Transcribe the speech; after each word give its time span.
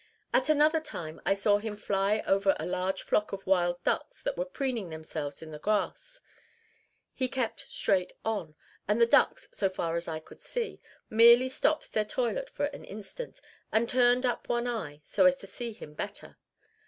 At 0.33 0.49
another 0.49 0.79
time 0.79 1.21
I 1.27 1.35
saw 1.35 1.59
him 1.59 1.77
fly 1.77 2.23
over 2.25 2.55
a 2.59 2.65
large 2.65 3.03
flock 3.03 3.33
of 3.33 3.45
wild 3.45 3.83
ducks 3.83 4.19
that 4.23 4.35
were 4.35 4.45
preening 4.45 4.89
themselves 4.89 5.43
in 5.43 5.51
the 5.51 5.59
grass. 5.59 6.21
He 7.13 7.27
kept 7.27 7.69
straight 7.69 8.11
on; 8.25 8.55
and 8.87 8.99
the 8.99 9.05
ducks, 9.05 9.47
so 9.51 9.69
far 9.69 9.95
as 9.95 10.07
I 10.07 10.19
could 10.19 10.41
see, 10.41 10.81
merely 11.11 11.47
stopped 11.49 11.93
their 11.93 12.03
toilet 12.03 12.49
for 12.49 12.65
an 12.65 12.83
instant, 12.83 13.41
and 13.71 13.87
turned 13.87 14.25
up 14.25 14.49
one 14.49 14.65
eye 14.67 15.01
so 15.03 15.27
as 15.27 15.35
to 15.35 15.45
see 15.45 15.71
him 15.71 15.93
better. 15.93 16.39